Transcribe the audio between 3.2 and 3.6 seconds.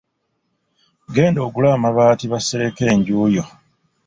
yo.